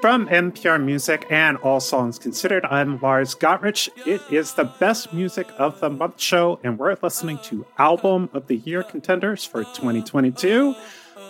[0.00, 3.90] From NPR Music and All Songs Considered, I'm Lars Gotrich.
[4.06, 8.46] It is the best music of the month show, and we're listening to Album of
[8.46, 10.74] the Year contenders for 2022.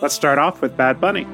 [0.00, 1.26] Let's start off with Bad Bunny.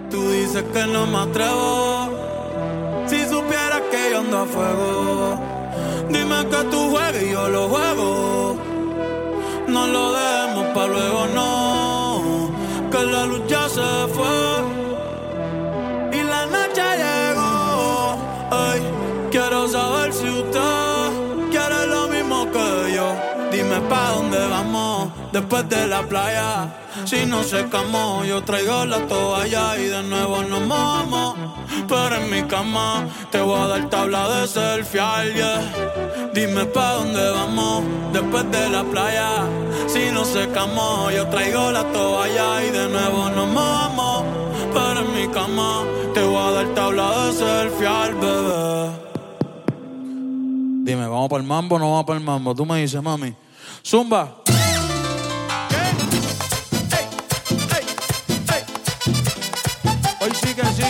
[19.69, 23.09] Saber si usted quiere lo mismo que yo.
[23.51, 26.69] Dime pa' dónde vamos después de la playa.
[27.05, 31.37] Si no secamos, yo traigo la toalla y de nuevo nos mojamos.
[31.89, 35.63] Pero en mi cama te voy a dar tabla de selfie, yeah.
[36.35, 39.47] Dime pa' dónde vamos después de la playa.
[39.87, 44.25] Si no secamos, yo traigo la toalla y de nuevo nos mojamos.
[44.75, 45.83] Pero en mi cama
[46.15, 49.06] te voy a dar tabla de selfie, bebé.
[50.87, 52.55] Dime, ¿vamos para el mambo o no vamos para el mambo?
[52.55, 53.35] Tú me dices, mami.
[53.85, 54.37] Zumba.
[60.21, 60.85] Hoy sí que sí.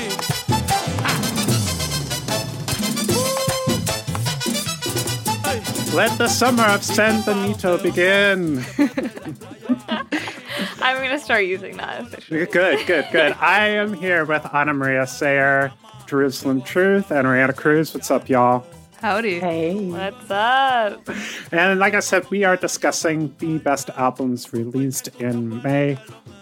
[5.94, 8.62] Let the summer of San Benito begin.
[10.82, 12.02] I'm gonna start using that.
[12.02, 12.44] officially.
[12.44, 13.34] Good, good, good.
[13.40, 15.72] I am here with Anamaria Sayre,
[16.06, 17.94] Jerusalem Truth, and Reanna Cruz.
[17.94, 18.66] What's up, y'all?
[19.00, 19.40] Howdy.
[19.40, 19.74] Hey.
[19.74, 21.06] What's up?
[21.52, 25.98] And like I said, we are discussing the best albums released in May.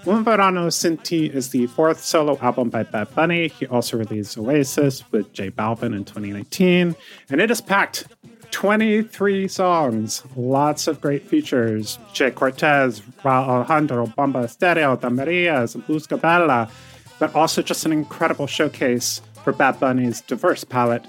[0.06, 3.48] Un Verano Sin Ti is the fourth solo album by Bad Bunny.
[3.48, 6.94] He also released Oasis with J Balvin in 2019.
[7.28, 8.06] And it is packed
[8.52, 11.98] 23 songs, lots of great features.
[12.12, 16.70] Jhay Cortez, Rauw Alejandro, Bomba Estéreo, The Marias, Buscabulla,
[17.18, 21.04] but also just an incredible showcase for Bad Bunny's diverse palette.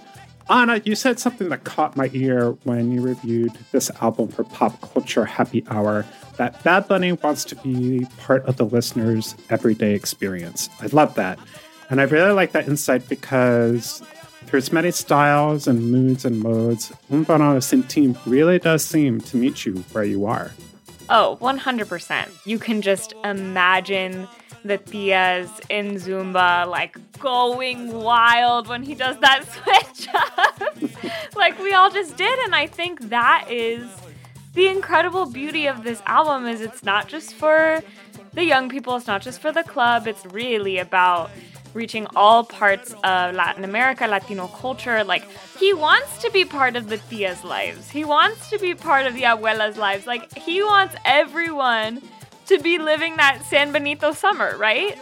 [0.48, 4.80] Anna, you said something that caught my ear when you reviewed this album for Pop
[4.94, 6.06] Culture Happy Hour
[6.38, 10.70] that Bad Bunny wants to be part of the listener's everyday experience.
[10.82, 11.40] I love that.
[11.90, 14.04] And I really like that insight because
[14.48, 16.94] there's many styles and moods and modes.
[17.10, 20.52] Un Verano Sin Ti really does seem to meet you where you are.
[21.10, 22.30] Oh, 100%.
[22.46, 24.28] You can just imagine
[24.64, 31.36] the Tias in Zumba like going wild when he does that switch up.
[31.36, 33.88] like we all just did and I think that is
[34.56, 37.84] the incredible beauty of this album is it's not just for
[38.34, 41.30] the young people, it's not just for the club, it's really about
[41.76, 45.04] reaching all parts of Latin America, Latino culture.
[45.04, 45.28] Like,
[45.60, 47.92] he wants to be part of the tias' lives.
[47.92, 50.08] He wants to be part of the abuelas' lives.
[50.08, 52.02] Like, he wants everyone
[52.48, 54.98] to be living that San Benito summer, right?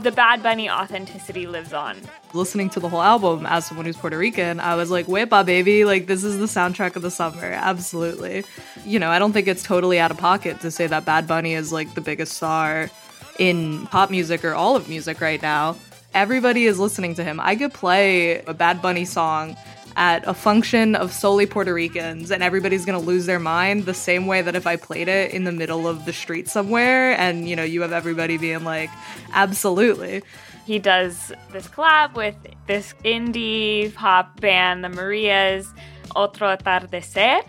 [0.00, 1.98] The Bad Bunny authenticity lives on.
[2.32, 5.84] Listening to the whole album as someone who's Puerto Rican, I was like, Wepa, baby,
[5.84, 7.44] like this is the soundtrack of the summer.
[7.44, 8.44] Absolutely.
[8.84, 11.54] You know, I don't think it's totally out of pocket to say that Bad Bunny
[11.54, 12.90] is like the biggest star
[13.38, 15.76] in pop music or all of music right now.
[16.14, 17.40] Everybody is listening to him.
[17.40, 19.56] I could play a Bad Bunny song
[19.96, 24.26] at a function of solely Puerto Ricans and everybody's gonna lose their mind the same
[24.26, 27.56] way that if I played it in the middle of the street somewhere and you
[27.56, 28.90] know you have everybody being like,
[29.32, 30.22] absolutely.
[30.66, 32.36] He does this collab with
[32.68, 35.66] this indie pop band, the Marias,
[36.14, 37.44] Otro Atardecer.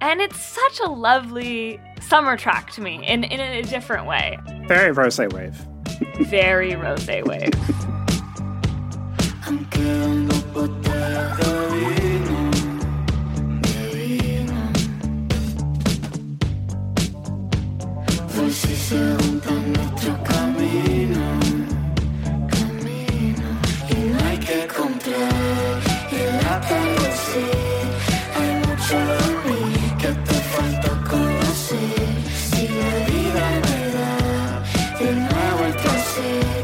[0.00, 4.38] And it's such a lovely summer track to me in, in a different way.
[4.66, 5.56] Very Rose Wave.
[6.20, 7.50] Very rose wave.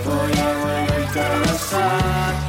[0.04, 2.43] voy a volverte a besar.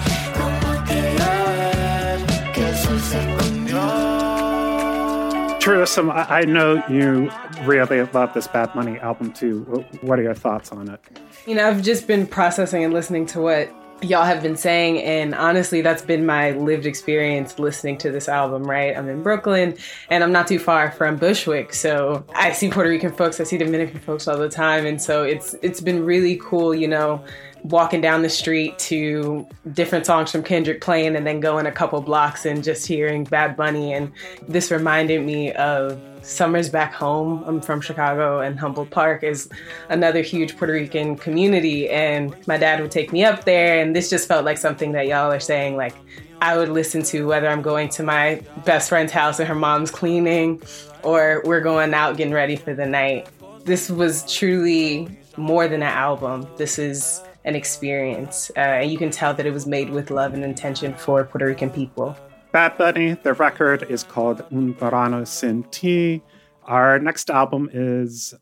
[5.68, 7.32] I, I know you
[7.64, 9.64] really love this Bad Bunny album too.
[10.02, 11.00] What are your thoughts on it?
[11.48, 15.02] You know, I've just been processing and listening to what y'all have been saying.
[15.02, 18.96] And honestly, that's been my lived experience listening to this album, right?
[18.96, 19.76] I'm in Brooklyn
[20.10, 21.74] and I'm not too far from Bushwick.
[21.74, 24.86] So I see Puerto Rican folks, I see Dominican folks all the time.
[24.86, 27.24] And so it's it's been really cool, you know,
[27.70, 32.00] walking down the street to different songs from Kendrick playing and then going a couple
[32.02, 33.92] blocks and just hearing Bad Bunny.
[33.92, 34.12] And
[34.48, 37.44] this reminded me of summers back home.
[37.46, 39.50] I'm from Chicago, and Humboldt Park is
[39.90, 41.90] another huge Puerto Rican community.
[41.90, 45.08] And my dad would take me up there, and this just felt like something that
[45.08, 45.96] y'all are saying, like,
[46.42, 49.90] I would listen to whether I'm going to my best friend's house and her mom's
[49.90, 50.62] cleaning,
[51.02, 53.28] or we're going out getting ready for the night.
[53.64, 56.48] This was truly more than an album.
[56.58, 58.52] This is an experience.
[58.58, 61.46] Uh, and you can tell that it was made with love and intention for Puerto
[61.46, 62.18] Rican people.
[62.52, 66.22] Bad Bunny, the record is called Un Verano Sin Ti.
[66.64, 68.34] Our next album is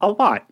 [0.00, 0.46] a lot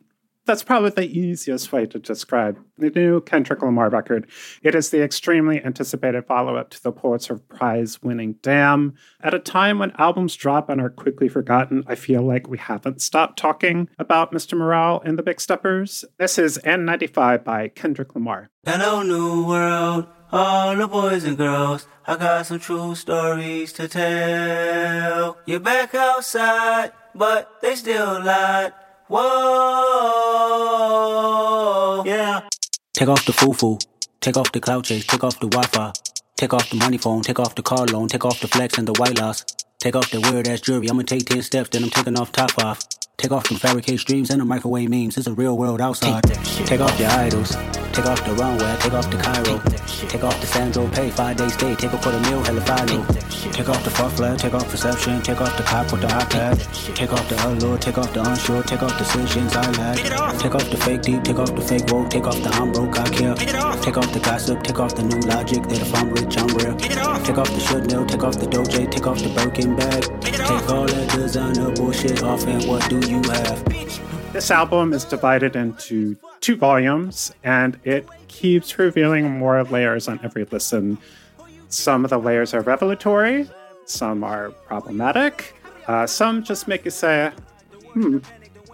[0.47, 4.27] that's probably the easiest way to describe the new Kendrick Lamar record.
[4.63, 8.95] It is the extremely anticipated follow up to the Pulitzer Prize winning Damn.
[9.21, 13.03] At a time when albums drop and are quickly forgotten, I feel like we haven't
[13.03, 14.57] stopped talking about Mr.
[14.57, 16.05] Morale and the Big Steppers.
[16.19, 18.49] This is N95 by Kendrick Lamar.
[18.65, 20.07] Hello, new world.
[20.33, 25.39] All the boys and girls, I got some true stories to tell.
[25.47, 28.73] You're back outside, but they still lied.
[29.09, 29.23] Whoa,
[32.05, 32.41] yeah.
[32.93, 33.79] Take off the foo-foo,
[34.21, 35.93] take off the cloud chase, take off the Wi-Fi,
[36.37, 38.89] take off the money phone, take off the car loan, take off the flex and
[38.89, 39.45] the white loss,
[39.79, 40.91] take off the weird ass jewelry.
[40.91, 42.83] I'ma take 10 steps, then I'm taking off top off.
[43.19, 45.17] Take off them fabricate streams and the microwave memes.
[45.17, 46.23] It's a real world outside.
[46.67, 47.57] Take off your idols.
[47.97, 48.77] Take off the runway.
[48.79, 49.59] Take off the Cairo.
[50.09, 51.11] Take off the Sandro Pay.
[51.11, 51.75] Five days stay.
[51.75, 52.45] Take off for the meal.
[52.45, 53.05] Hella final.
[53.53, 54.39] Take off the fuck flag.
[54.39, 55.23] Take off perception.
[55.23, 56.95] Take off the cop with the iPad.
[56.95, 57.79] Take off the allure.
[57.79, 58.63] Take off the unsure.
[58.65, 59.97] Take off decisions I lack.
[60.39, 61.25] Take off the fake deep.
[61.25, 62.11] Take off the fake woke.
[62.11, 62.99] Take off the I'm broke.
[62.99, 63.35] I care.
[63.35, 64.63] Take off the gossip.
[64.63, 66.77] Take off the new logic that if I'm rich, I'm real.
[67.25, 68.05] Take off the should know.
[68.05, 68.91] Take off the doje.
[68.91, 70.03] Take off the Birkin bag.
[70.21, 74.33] Take all that designer bullshit off and what do you have?
[74.33, 80.45] This album is divided into two volumes and it keeps revealing more layers on every
[80.45, 80.99] listen.
[81.69, 83.49] Some of the layers are revelatory,
[83.85, 85.55] some are problematic,
[85.87, 87.31] uh, some just make you say,
[87.93, 88.19] hmm.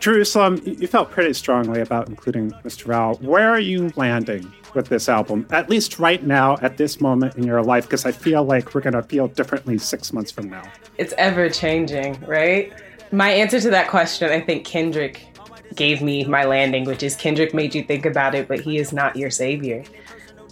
[0.01, 2.89] Jerusalem, you felt pretty strongly about including Mr.
[2.89, 3.15] Ral.
[3.17, 7.45] Where are you landing with this album, at least right now, at this moment in
[7.45, 7.85] your life?
[7.85, 10.65] Because I feel like we're going to feel differently six months from now.
[10.99, 12.73] It's ever changing, right?
[13.13, 15.27] My answer to that question, I think Kendrick
[15.75, 18.91] gave me my landing, which is Kendrick made you think about it, but he is
[18.91, 19.85] not your savior.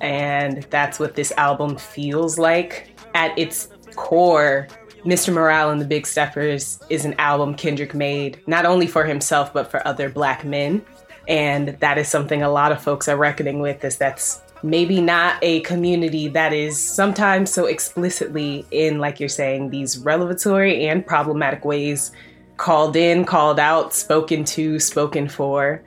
[0.02, 2.90] And that's what this album feels like.
[3.14, 4.68] At its core,
[5.06, 5.32] Mr.
[5.32, 9.70] Morale and the Big Steppers is an album Kendrick made not only for himself, but
[9.70, 10.84] for other black men.
[11.28, 15.38] And that is something a lot of folks are reckoning with, is that's maybe not
[15.40, 21.64] a community that is sometimes so explicitly in, like you're saying, these revelatory and problematic
[21.64, 22.12] ways
[22.60, 25.82] called in, called out, spoken to, spoken for.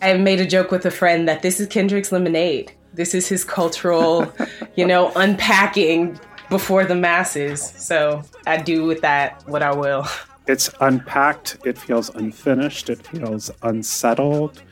[0.00, 2.72] I made a joke with a friend that this is Kendrick's lemonade.
[2.94, 4.32] This is his cultural,
[4.74, 6.18] you know, unpacking
[6.48, 7.60] before the masses.
[7.62, 10.06] So I do with that what I will.
[10.46, 14.62] It's unpacked, it feels unfinished, it feels unsettled.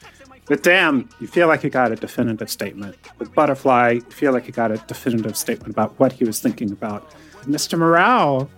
[0.48, 2.96] With Damn, you feel like you got a definitive statement.
[3.18, 6.72] With Butterfly, you feel like you got a definitive statement about what he was thinking
[6.72, 7.10] about.
[7.44, 7.78] Mr.
[7.78, 8.50] Morale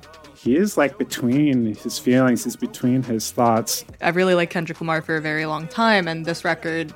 [0.44, 3.82] he is like between his feelings, he's between his thoughts.
[4.02, 6.94] I've really like Kendrick Lamar for a very long time, and this record,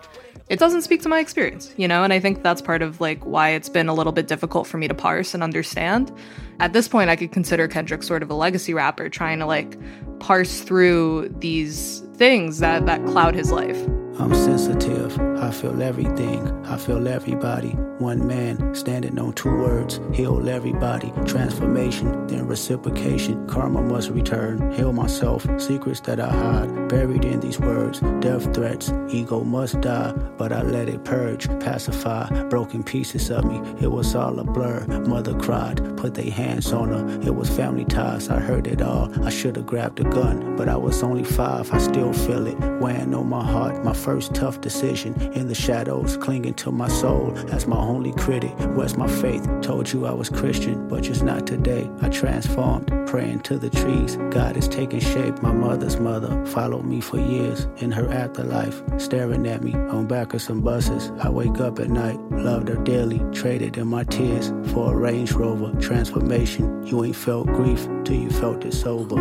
[0.50, 3.24] it doesn't speak to my experience, you know, and I think that's part of like
[3.24, 6.12] why it's been a little bit difficult for me to parse and understand.
[6.60, 9.78] At this point, I could consider Kendrick sort of a legacy rapper trying to like
[10.18, 13.82] parse through these things that that cloud his life.
[14.20, 15.16] I'm sensitive.
[15.38, 16.48] I feel everything.
[16.66, 17.70] I feel everybody.
[17.98, 20.00] One man standing on two words.
[20.12, 21.12] Heal everybody.
[21.24, 23.46] Transformation, then reciprocation.
[23.46, 24.72] Karma must return.
[24.72, 25.46] Heal myself.
[25.60, 26.88] Secrets that I hide.
[26.88, 28.00] Buried in these words.
[28.18, 28.92] Death threats.
[29.08, 30.12] Ego must die.
[30.36, 31.48] But I let it purge.
[31.60, 32.44] Pacify.
[32.48, 33.58] Broken pieces of me.
[33.80, 34.84] It was all a blur.
[35.06, 35.96] Mother cried.
[35.96, 37.20] Put their hands on her.
[37.26, 38.28] It was family ties.
[38.30, 39.12] I heard it all.
[39.24, 40.56] I should have grabbed a gun.
[40.56, 41.72] But I was only five.
[41.72, 42.58] I still feel it.
[42.80, 43.84] Weighing on my heart.
[43.84, 48.54] My first tough decision in the shadows, clinging to my soul as my only critic.
[48.74, 49.46] Where's my faith?
[49.60, 51.90] Told you I was Christian, but just not today.
[52.00, 54.16] I transformed, praying to the trees.
[54.30, 55.42] God is taking shape.
[55.42, 60.32] My mother's mother followed me for years in her afterlife, staring at me on back
[60.32, 61.12] of some buses.
[61.20, 65.32] I wake up at night, loved her dearly, traded in my tears for a Range
[65.32, 66.86] Rover transformation.
[66.86, 69.16] You ain't felt grief till you felt it sober.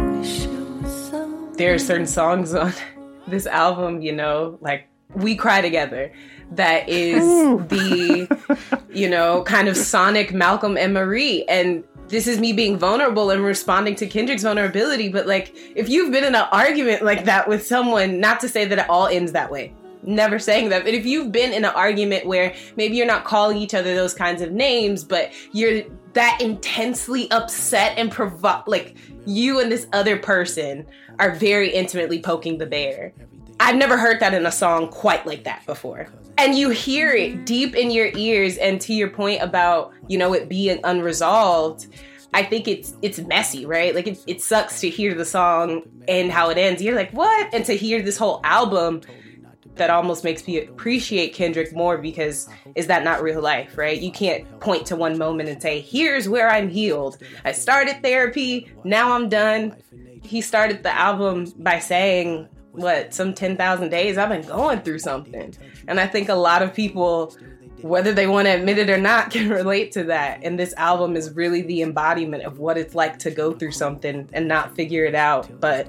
[1.58, 2.72] There are certain songs on
[3.28, 6.12] this album, you know, like we cry together.
[6.52, 7.22] that is
[7.68, 8.28] the,
[8.94, 11.44] you know, kind of sonic Malcolm and Marie.
[11.46, 15.10] And this is me being vulnerable and responding to Kendrick's vulnerability.
[15.10, 18.66] But like, if you've been in an argument like that with someone, not to say
[18.66, 19.74] that it all ends that way,
[20.08, 23.58] never saying that, but if you've been in an argument where maybe you're not calling
[23.58, 25.84] each other those kinds of names, but you're
[26.14, 28.96] that intensely upset and provoke, like
[29.26, 30.86] you and this other person
[31.20, 33.14] are very intimately poking the bear.
[33.60, 36.08] I've never heard that in a song quite like that before.
[36.38, 38.58] And you hear it deep in your ears.
[38.58, 41.88] And to your point about, you know, it being unresolved,
[42.34, 43.96] I think it's it's messy, right?
[43.96, 46.82] Like it, it sucks to hear the song and how it ends.
[46.82, 47.54] You're like, what?
[47.54, 49.02] And to hear this whole album
[49.78, 54.00] that almost makes me appreciate Kendrick more because is that not real life, right?
[54.00, 57.18] You can't point to one moment and say, here's where I'm healed.
[57.46, 59.76] I started therapy, now I'm done.
[60.24, 65.54] He started the album by saying, what, some 10,000 days I've been going through something.
[65.88, 67.36] And I think a lot of people,
[67.82, 70.40] whether they want to admit it or not, can relate to that.
[70.44, 74.30] And this album is really the embodiment of what it's like to go through something
[74.34, 75.60] and not figure it out.
[75.60, 75.88] But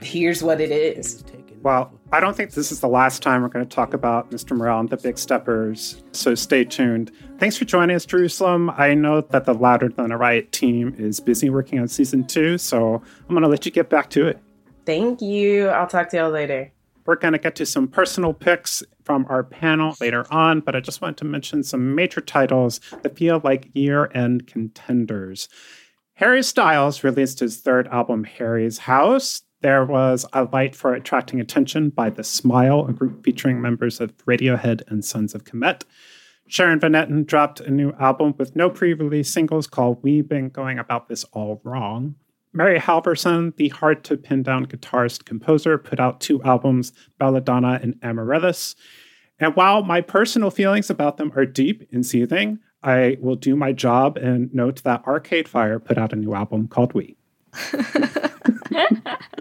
[0.00, 1.24] here's what it is.
[1.62, 4.54] Well, I don't think this is the last time we're going to talk about Mr.
[4.54, 7.10] Morale and the Big Steppers, so stay tuned.
[7.38, 8.68] Thanks for joining us, Jerusalem.
[8.76, 12.58] I know that the Louder Than a Riot team is busy working on season two,
[12.58, 14.38] so I'm going to let you get back to it.
[14.84, 15.68] Thank you.
[15.68, 16.70] I'll talk to y'all later.
[17.06, 20.80] We're going to get to some personal picks from our panel later on, but I
[20.80, 25.48] just want to mention some major titles that feel like year end contenders.
[26.16, 29.40] Harry Styles released his third album, Harry's House.
[29.62, 34.16] There was a light for attracting attention by The Smile, a group featuring members of
[34.26, 35.84] Radiohead and Sons of Kemet.
[36.48, 40.48] Sharon Van Etten dropped a new album with no pre release singles called We've Been
[40.48, 42.16] Going About This All Wrong.
[42.52, 47.94] Mary Halvorson, the hard to pin down guitarist composer, put out two albums, Belladonna and
[48.02, 48.74] Amaryllis.
[49.38, 53.72] And while my personal feelings about them are deep and seething, I will do my
[53.72, 57.16] job and note that Arcade Fire put out a new album called We.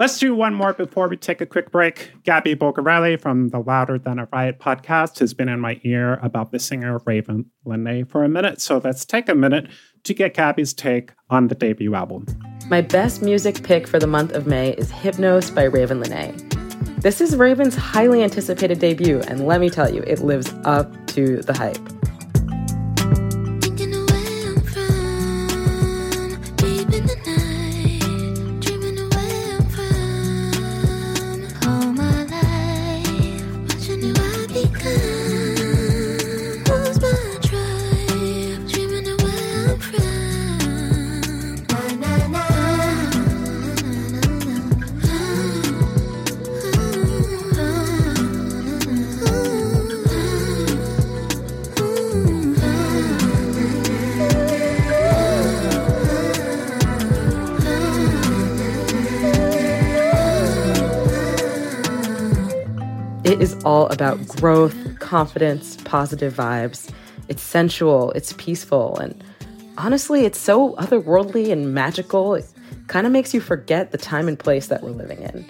[0.00, 2.12] Let's do one more before we take a quick break.
[2.24, 6.52] Gabby Bulgarelli from the Louder Than a Riot podcast has been in my ear about
[6.52, 8.62] the singer Ravyn Lenae for a minute.
[8.62, 9.68] So let's take a minute
[10.04, 12.24] to get Gabby's take on the debut album.
[12.70, 17.02] My best music pick for the month of May is Hypnos by Ravyn Lenae.
[17.02, 21.42] This is Ravyn's highly anticipated debut, and let me tell you, it lives up to
[21.42, 21.99] the hype.
[63.64, 66.90] All about growth, confidence, positive vibes.
[67.28, 69.22] It's sensual, it's peaceful, and
[69.76, 72.34] honestly, it's so otherworldly and magical.
[72.34, 72.46] It
[72.86, 75.46] kind of makes you forget the time and place that we're living in.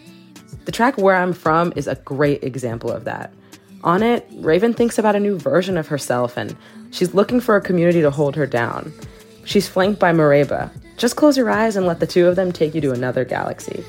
[0.67, 3.33] The track Where I'm From is a great example of that.
[3.83, 6.55] On it, Ravyn thinks about a new version of herself and
[6.91, 8.93] she's looking for a community to hold her down.
[9.45, 10.71] She's flanked by Mereba.
[10.99, 13.83] Just close your eyes and let the two of them take you to another galaxy.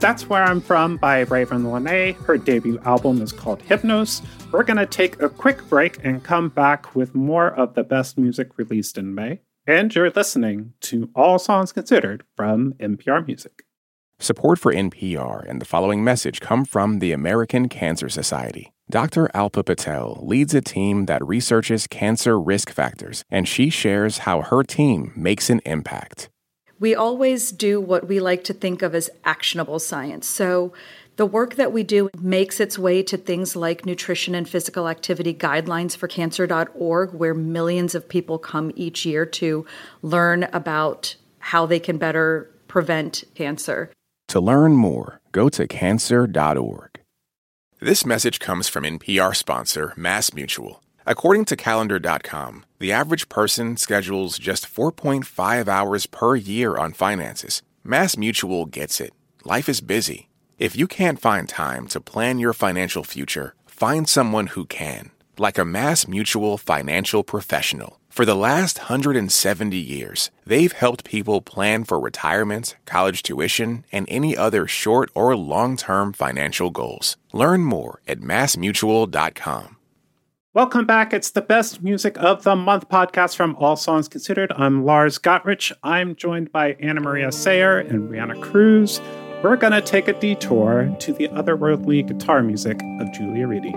[0.00, 2.16] That's Where I'm From by Ravyn Lenae.
[2.24, 4.22] Her debut album is called Hypnos.
[4.50, 8.16] We're going to take a quick break and come back with more of the best
[8.16, 9.40] music released in May.
[9.66, 13.64] And you're listening to All Songs Considered from NPR Music.
[14.18, 18.72] Support for NPR and the following message come from the American Cancer Society.
[18.88, 19.28] Dr.
[19.34, 24.62] Alpa Patel leads a team that researches cancer risk factors, and she shares how her
[24.62, 26.30] team makes an impact.
[26.80, 30.26] We always do what we like to think of as actionable science.
[30.26, 30.72] So,
[31.16, 35.34] the work that we do makes its way to things like nutrition and physical activity
[35.34, 39.66] guidelines for cancer.org, where millions of people come each year to
[40.00, 43.90] learn about how they can better prevent cancer.
[44.28, 47.00] To learn more, go to cancer.org.
[47.80, 50.82] This message comes from NPR sponsor Mass Mutual.
[51.06, 57.62] According to calendar.com, the average person schedules just 4.5 hours per year on finances.
[57.84, 59.12] Mass Mutual gets it.
[59.44, 60.28] Life is busy.
[60.58, 65.12] If you can't find time to plan your financial future, find someone who can.
[65.40, 67.98] like a Mass Mutual financial professional.
[68.10, 74.36] For the last 170 years, they've helped people plan for retirement, college tuition, and any
[74.36, 77.16] other short or long term financial goals.
[77.32, 79.76] Learn more at massmutual.com.
[80.52, 81.12] Welcome back.
[81.12, 84.50] It's the best music of the month podcast from All Songs Considered.
[84.56, 85.70] I'm Lars Gotrich.
[85.84, 89.00] I'm joined by Anamaria Sayre and Reanna Cruz.
[89.44, 93.76] We're going to take a detour to the otherworldly guitar music of Julia Reidy.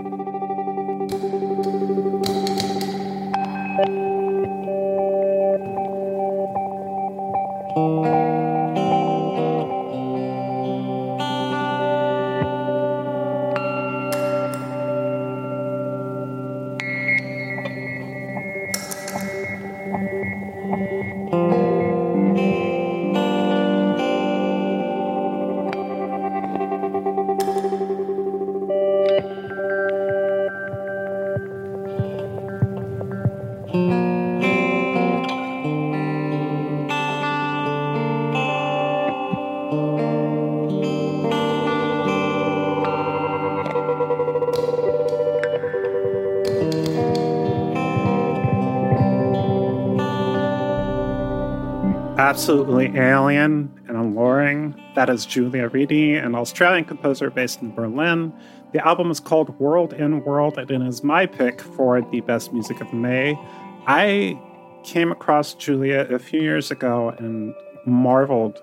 [52.34, 54.74] Absolutely alien and alluring.
[54.96, 58.32] That is Julia Reidy, an Australian composer based in Berlin.
[58.72, 62.52] The album is called World in World, and it is my pick for the best
[62.52, 63.38] music of May.
[63.86, 64.36] I
[64.82, 67.54] came across Julia a few years ago and
[67.86, 68.60] marveled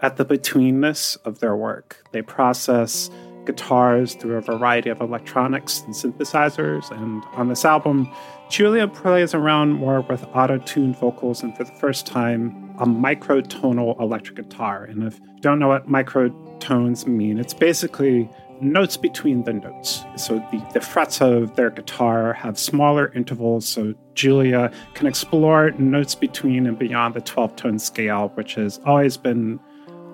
[0.00, 2.04] at the betweenness of their work.
[2.12, 3.10] They process
[3.46, 8.08] guitars through a variety of electronics and synthesizers, and on this album,
[8.48, 14.00] Julia plays around more with auto tuned vocals and for the first time a microtonal
[14.00, 14.84] electric guitar.
[14.84, 18.30] And if you don't know what microtones mean, it's basically
[18.60, 20.04] notes between the notes.
[20.16, 26.14] So the, the frets of their guitar have smaller intervals, so Julia can explore notes
[26.14, 29.60] between and beyond the 12 tone scale, which has always been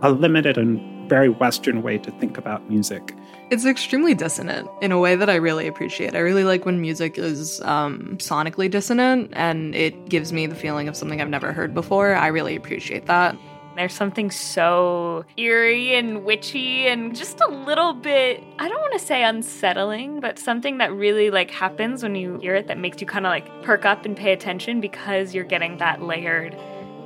[0.02, 3.14] a limited and very Western way to think about music.
[3.50, 6.16] It's extremely dissonant in a way that I really appreciate.
[6.16, 10.88] I really like when music is um, sonically dissonant and it gives me the feeling
[10.88, 12.14] of something I've never heard before.
[12.14, 13.36] I really appreciate that.
[13.76, 19.04] There's something so eerie and witchy and just a little bit, I don't want to
[19.04, 23.06] say unsettling, but something that really like happens when you hear it that makes you
[23.06, 26.56] kind of like perk up and pay attention because you're getting that layered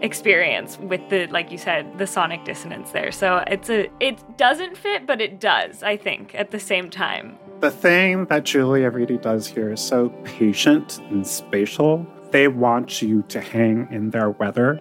[0.03, 3.13] experience with the like you said the sonic dissonance there.
[3.13, 7.39] So it's a it doesn't fit but it does i think at the same time.
[7.61, 12.07] The thing that julia Reidy does here is so patient and spatial.
[12.31, 14.81] They want you to hang in their weather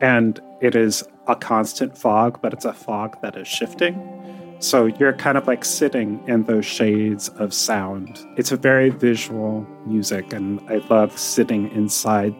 [0.00, 4.14] and it is a constant fog but it's a fog that is shifting.
[4.60, 8.18] So you're kind of like sitting in those shades of sound.
[8.36, 12.34] It's a very visual music and i love sitting inside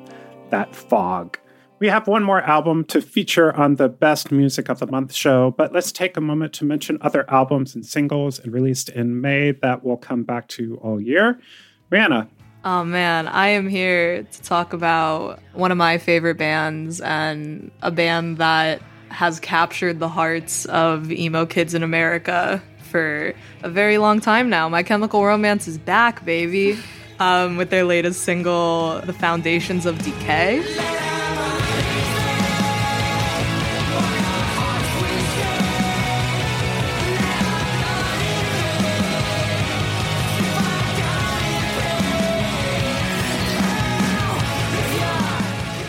[0.50, 1.38] that fog
[1.80, 5.52] we have one more album to feature on the Best Music of the Month show,
[5.52, 9.52] but let's take a moment to mention other albums and singles and released in May
[9.52, 11.40] that we'll come back to all year.
[11.90, 12.28] Reanna.
[12.64, 17.90] Oh man, I am here to talk about one of my favorite bands and a
[17.90, 24.20] band that has captured the hearts of emo kids in America for a very long
[24.20, 24.68] time now.
[24.68, 26.76] My Chemical Romance is back, baby,
[27.20, 31.07] um, with their latest single, The Foundations of Decay.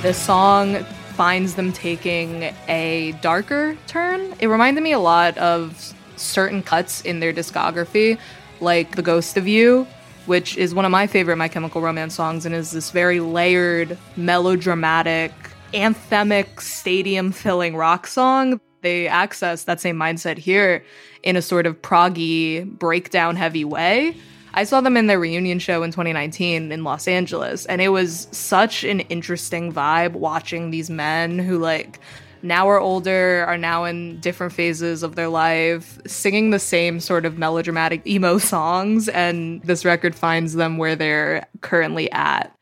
[0.01, 0.81] This song
[1.15, 4.33] finds them taking a darker turn.
[4.39, 8.17] It reminded me a lot of certain cuts in their discography,
[8.61, 9.85] like The Ghost of You,
[10.25, 13.97] which is one of my favorite My Chemical Romance songs and is this very layered,
[14.15, 15.33] melodramatic,
[15.73, 18.61] anthemic, stadium filling rock song.
[18.79, 20.81] They access that same mindset here
[21.23, 24.15] in a sort of proggy, breakdown heavy way.
[24.53, 28.27] I saw them in their reunion show in 2019 in Los Angeles, and it was
[28.31, 31.99] such an interesting vibe watching these men who, like,
[32.41, 37.25] now are older, are now in different phases of their life, singing the same sort
[37.25, 42.55] of melodramatic emo songs, and this record finds them where they're currently at.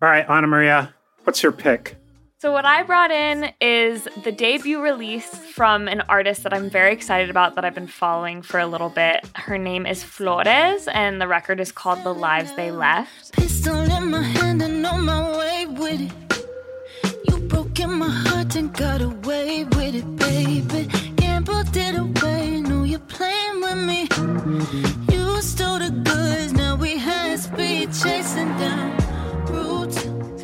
[0.00, 0.92] All right, Anamaria,
[1.24, 1.96] what's your pick?
[2.42, 6.92] So, what I brought in is the debut release from an artist that I'm very
[6.92, 9.24] excited about that I've been following for a little bit.
[9.36, 13.32] Her name is Flores, and the record is called The Lives They Left.
[13.32, 17.22] Pistol in my hand and on my way with it.
[17.28, 20.88] You broke in my heart and got away with it, baby.
[21.14, 24.08] Gambled it away, know you're playing with me.
[25.14, 26.54] You stole the goods.
[26.54, 29.01] Now we had speed chasing down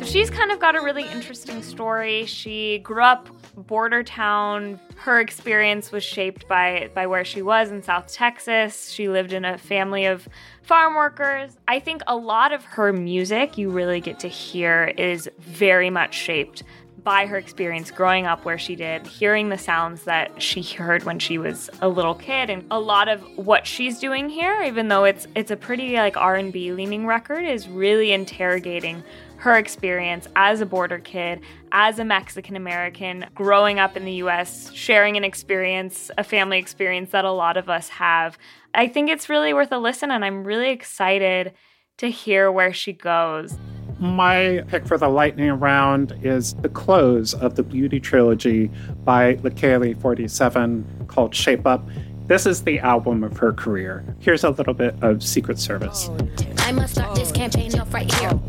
[0.09, 2.25] she's kind of got a really interesting story.
[2.25, 4.79] She grew up border town.
[4.95, 8.89] Her experience was shaped by by where she was in South Texas.
[8.89, 10.27] She lived in a family of
[10.63, 11.57] farm workers.
[11.67, 16.15] I think a lot of her music you really get to hear is very much
[16.15, 16.63] shaped
[17.03, 21.17] by her experience growing up where she did, hearing the sounds that she heard when
[21.17, 25.05] she was a little kid, and a lot of what she's doing here, even though
[25.05, 29.03] it's it's a pretty like R and B leaning record, is really interrogating
[29.39, 34.71] her experience as a border kid, as a Mexican American, growing up in the US,
[34.73, 38.37] sharing an experience, a family experience that a lot of us have.
[38.73, 41.53] I think it's really worth a listen, and I'm really excited
[41.97, 43.57] to hear where she goes.
[43.99, 48.71] My pick for the lightning round is the close of the Beauty trilogy
[49.03, 51.85] by Leikeli 47 called Shape Up.
[52.29, 54.05] This is the album of her career.
[54.19, 56.11] Here's a little bit of Secret Service.
[56.59, 58.39] I must start this campaign off right here.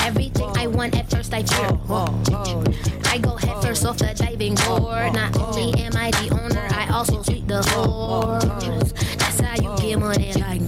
[0.00, 1.42] Everything I want at first I.
[3.08, 5.14] I go head first off the diving board.
[5.14, 8.92] Not only am I the owner, I also sweep the floors.
[9.16, 10.60] That's how you get money like.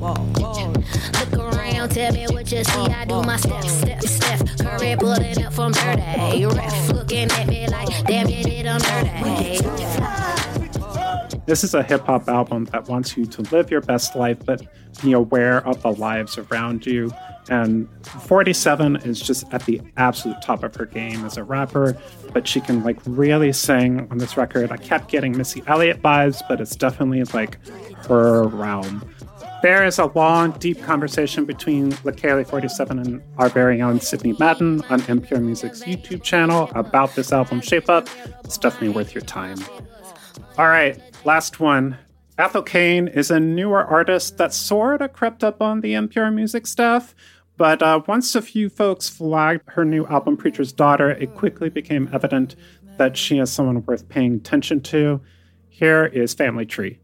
[0.00, 2.80] Look around, tell me what you see.
[2.80, 3.38] I do my.
[4.58, 6.44] Curry pulling up from dirty.
[6.44, 10.35] Ref looking at me like, damn, you did dirty.
[11.46, 14.62] This is a hip hop album that wants you to live your best life, but
[15.02, 17.12] be aware of the lives around you.
[17.48, 21.96] And 47 is just at the absolute top of her game as a rapper,
[22.32, 24.72] but she can like really sing on this record.
[24.72, 27.58] I kept getting Missy Elliott vibes, but it's definitely like
[28.08, 29.08] her realm.
[29.62, 34.82] There is a long, deep conversation between Leikeli 47 and our very own Sidney Madden
[34.90, 38.08] on NPR Music's YouTube channel about this album Shape Up.
[38.44, 39.58] It's definitely worth your time.
[40.58, 41.98] All right, last one.
[42.38, 46.66] Ethel Cain is a newer artist that sort of crept up on the NPR Music
[46.66, 47.14] staff,
[47.56, 52.08] but uh, once a few folks flagged her new album Preacher's Daughter, it quickly became
[52.12, 52.54] evident
[52.98, 55.20] that she is someone worth paying attention to.
[55.68, 57.00] Here is Family Tree.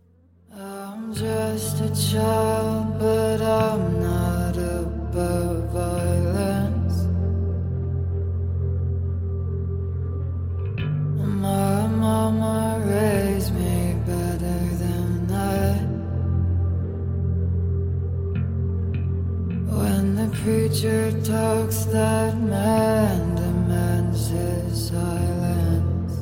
[20.43, 26.15] Preacher talks, that man demands his silence.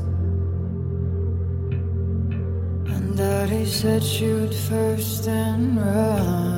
[2.92, 6.49] And Daddy said shoot first and run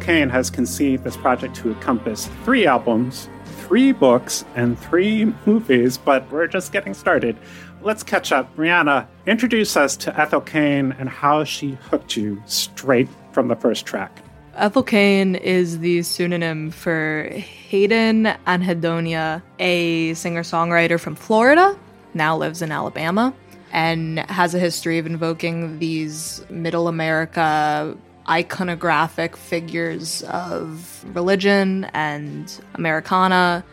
[0.00, 6.30] Cain has conceived this project to encompass three albums, three books, and three movies, but
[6.32, 7.36] we're just getting started.
[7.82, 8.54] Let's catch up.
[8.56, 13.86] Reanna, introduce us to Ethel Cain and how she hooked you straight from the first
[13.86, 14.22] track.
[14.56, 21.78] Ethel Cain is the pseudonym for Hayden Anhedonia, a singer songwriter from Florida,
[22.12, 23.32] now lives in Alabama,
[23.72, 27.96] and has a history of invoking these middle America
[28.28, 33.64] iconographic figures of religion and Americana.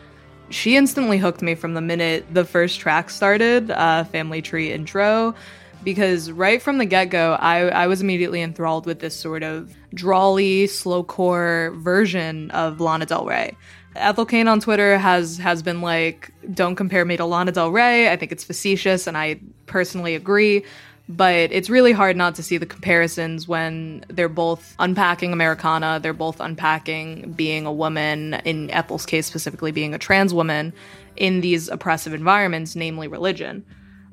[0.49, 5.35] She instantly hooked me from the minute the first track started, uh, Family Tree intro,
[5.83, 9.75] because right from the get go, I, I was immediately enthralled with this sort of
[9.93, 13.55] drawly, slowcore version of Lana Del Rey.
[13.95, 18.11] Ethel Cain on Twitter has has been like, "Don't compare me to Lana Del Rey."
[18.11, 20.63] I think it's facetious, and I personally agree.
[21.09, 26.13] But it's really hard not to see the comparisons when they're both unpacking Americana, they're
[26.13, 30.73] both unpacking being a woman, in Ethel's case specifically being a trans woman,
[31.15, 33.65] in these oppressive environments, namely religion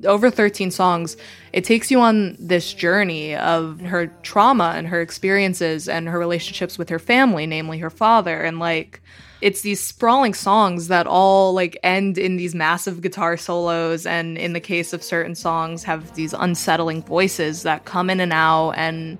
[0.03, 1.15] over 13 songs,
[1.53, 6.77] it takes you on this journey of her trauma and her experiences and her relationships
[6.77, 8.41] with her family, namely her father.
[8.41, 9.01] And like,
[9.45, 14.07] it's these sprawling songs that all like end in these massive guitar solos.
[14.07, 18.33] And in the case of certain songs, have these unsettling voices that come in and
[18.33, 18.71] out.
[18.71, 19.19] And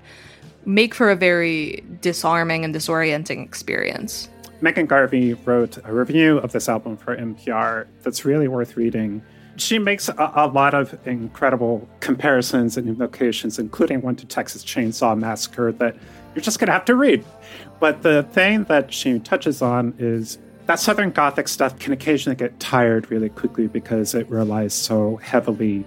[0.64, 4.28] make for a very disarming and disorienting experience.
[4.60, 9.22] Megan Garvey wrote a review of this album for NPR that's really worth reading.
[9.58, 15.16] She makes a, a, lot of incredible comparisons and invocations, including one to Texas Chainsaw
[15.16, 15.94] Massacre that
[16.36, 17.24] you're just going to have to read.
[17.80, 22.60] But the thing that she touches on is that Southern Gothic stuff can occasionally get
[22.60, 25.86] tired really quickly because it relies so heavily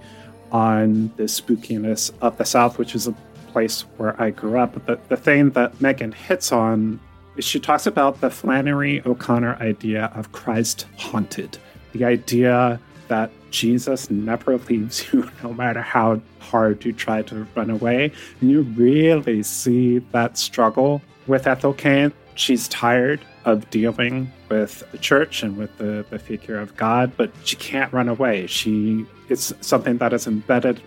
[0.51, 3.12] on the spookiness of the South, which is a
[3.51, 4.73] place where I grew up.
[4.73, 6.99] But the, the thing that Megan hits on
[7.38, 11.59] is she talks about the Flannery O'Connor idea of Christ haunted,
[11.93, 17.69] the idea that Jesus never leaves you no matter how hard you try to run
[17.69, 18.12] away.
[18.41, 22.12] And you really see that struggle with Ethel Cain.
[22.35, 27.31] She's tired of dealing with the church and with the, the figure of God, but
[27.43, 28.47] she can't run away.
[28.47, 30.81] She it's something that is embedded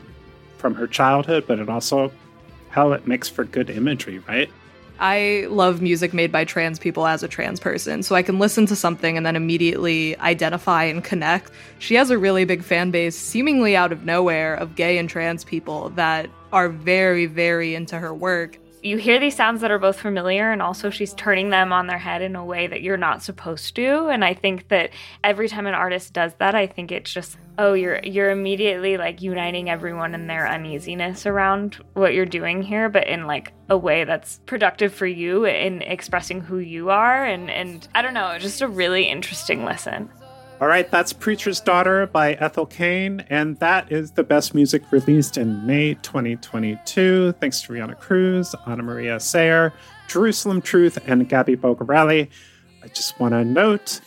[0.58, 2.12] from her childhood, but it also
[2.70, 4.50] how it makes for good imagery, right?
[4.98, 8.66] I love music made by trans people as a trans person, so I can listen
[8.66, 11.50] to something and then immediately identify and connect.
[11.78, 15.44] She has a really big fan base, seemingly out of nowhere, of gay and trans
[15.44, 20.00] people that are very, very into her work you hear these sounds that are both
[20.00, 23.22] familiar and also she's turning them on their head in a way that you're not
[23.22, 24.08] supposed to.
[24.08, 24.90] And i think that
[25.22, 29.22] every time an artist does that i think it's just oh you're you're immediately like
[29.22, 34.04] uniting everyone in their uneasiness around what you're doing here but in like a way
[34.04, 37.24] that's productive for you in expressing who you are.
[37.24, 40.10] And and i don't know just a really interesting listen
[40.62, 45.36] all right, that's Preacher's Daughter by Ethel Cain, and that is the best music released
[45.36, 47.32] in May 2022.
[47.40, 49.72] Thanks to Reanna Cruz, Anamaria Sayre,
[50.06, 52.28] Jerusalem Truth, and Gabby Bulgarelli.
[52.80, 54.00] I just want to note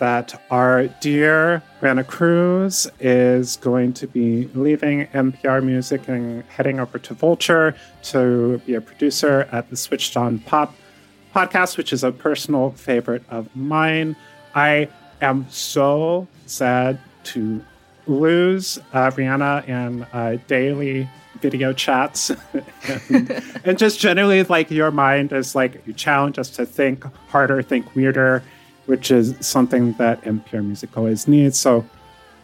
[0.00, 6.98] that our dear Reanna Cruz is going to be leaving NPR Music and heading over
[6.98, 10.74] to Vulture to be a producer at the Switched On Pop
[11.36, 14.16] podcast, which is a personal favorite of mine.
[14.54, 14.88] I
[15.20, 17.64] am so sad to
[18.06, 21.08] lose uh, Reanna and uh, daily
[21.40, 22.30] video chats.
[23.10, 27.62] And, and, just generally like your mind is like you challenge us to think harder
[27.62, 28.42] think weirder
[28.86, 31.58] which is something that npr music always needs.
[31.58, 31.84] So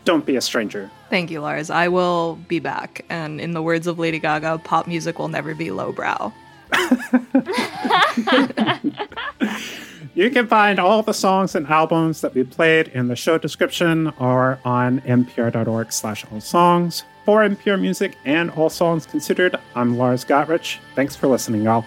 [0.05, 0.91] don't be a stranger.
[1.09, 1.71] Thank you lars.
[1.71, 3.07] I will be back.
[3.09, 6.33] And in the words of lady gaga pop music will never be lowbrow
[10.17, 14.13] You can find all the songs and albums that we played in the show description
[14.21, 17.03] or on npr.org slash all songs.
[17.25, 20.79] For NPR Music and All Songs Considered, I'm Lars Gotrich.
[20.95, 21.85] Thanks for listening, y'all.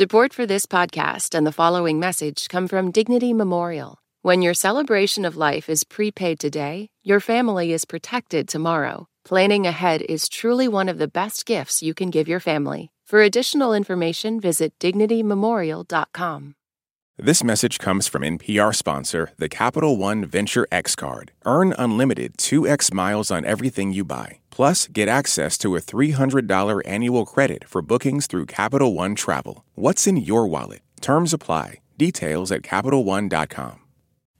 [0.00, 3.98] Support for this podcast and the following message come from Dignity Memorial.
[4.22, 9.08] When your celebration of life is prepaid today, your family is protected tomorrow.
[9.26, 12.88] Planning ahead is truly one of the best gifts you can give your family.
[13.06, 16.54] For additional information, visit dignitymemorial.com.
[17.22, 21.32] This message comes from NPR sponsor, the Capital One Venture X Card.
[21.44, 24.38] Earn unlimited 2x miles on everything you buy.
[24.48, 29.66] Plus, get access to a $300 annual credit for bookings through Capital One Travel.
[29.74, 30.80] What's in your wallet?
[31.02, 31.80] Terms apply.
[31.98, 33.80] Details at CapitalOne.com.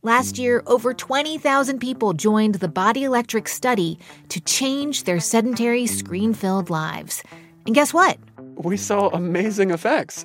[0.02, 3.98] Last year, over 20,000 people joined the Body Electric study
[4.30, 7.22] to change their sedentary, screen filled lives.
[7.66, 8.16] And guess what?
[8.54, 10.24] We saw amazing effects.